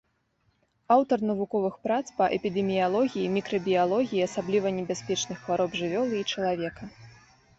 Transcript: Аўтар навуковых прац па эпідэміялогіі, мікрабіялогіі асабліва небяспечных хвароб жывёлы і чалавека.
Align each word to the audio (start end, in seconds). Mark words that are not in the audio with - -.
Аўтар 0.93 1.19
навуковых 1.31 1.75
прац 1.85 1.99
па 2.21 2.25
эпідэміялогіі, 2.37 3.27
мікрабіялогіі 3.35 4.25
асабліва 4.29 4.67
небяспечных 4.79 5.37
хвароб 5.43 5.71
жывёлы 5.83 6.13
і 6.25 6.25
чалавека. 6.37 6.83